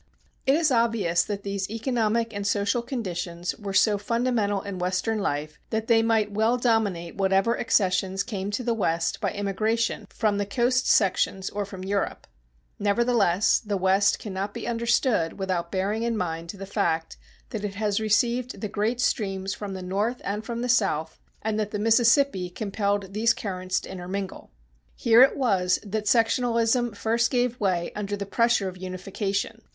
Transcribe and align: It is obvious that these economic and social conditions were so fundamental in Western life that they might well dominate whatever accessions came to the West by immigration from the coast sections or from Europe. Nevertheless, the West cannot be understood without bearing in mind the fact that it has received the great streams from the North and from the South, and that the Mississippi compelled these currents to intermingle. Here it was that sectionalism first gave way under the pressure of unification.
It 0.47 0.55
is 0.55 0.71
obvious 0.71 1.23
that 1.25 1.43
these 1.43 1.69
economic 1.69 2.33
and 2.33 2.47
social 2.47 2.81
conditions 2.81 3.55
were 3.59 3.71
so 3.75 3.99
fundamental 3.99 4.63
in 4.63 4.79
Western 4.79 5.19
life 5.19 5.59
that 5.69 5.85
they 5.85 6.01
might 6.01 6.31
well 6.31 6.57
dominate 6.57 7.17
whatever 7.17 7.55
accessions 7.59 8.23
came 8.23 8.49
to 8.49 8.63
the 8.63 8.73
West 8.73 9.21
by 9.21 9.29
immigration 9.31 10.07
from 10.09 10.39
the 10.39 10.45
coast 10.47 10.87
sections 10.87 11.51
or 11.51 11.65
from 11.67 11.83
Europe. 11.83 12.25
Nevertheless, 12.79 13.59
the 13.59 13.77
West 13.77 14.17
cannot 14.17 14.55
be 14.55 14.67
understood 14.67 15.37
without 15.37 15.71
bearing 15.71 16.01
in 16.01 16.17
mind 16.17 16.49
the 16.49 16.65
fact 16.65 17.17
that 17.51 17.63
it 17.63 17.75
has 17.75 17.99
received 17.99 18.59
the 18.61 18.67
great 18.67 18.99
streams 18.99 19.53
from 19.53 19.75
the 19.75 19.83
North 19.83 20.19
and 20.23 20.43
from 20.43 20.63
the 20.63 20.67
South, 20.67 21.19
and 21.43 21.59
that 21.59 21.69
the 21.69 21.77
Mississippi 21.77 22.49
compelled 22.49 23.13
these 23.13 23.35
currents 23.35 23.79
to 23.81 23.91
intermingle. 23.91 24.49
Here 24.95 25.21
it 25.21 25.37
was 25.37 25.77
that 25.83 26.07
sectionalism 26.07 26.93
first 26.95 27.29
gave 27.29 27.59
way 27.59 27.91
under 27.95 28.17
the 28.17 28.25
pressure 28.25 28.67
of 28.67 28.77
unification. 28.77 29.61